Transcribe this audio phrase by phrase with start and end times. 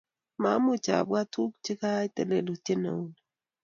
[0.41, 3.15] mamuchi apwat tukchekayayte lelutyet neuni